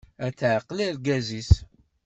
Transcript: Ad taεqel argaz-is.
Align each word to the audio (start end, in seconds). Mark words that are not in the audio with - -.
Ad 0.25 0.33
taεqel 0.37 0.79
argaz-is. 0.87 1.51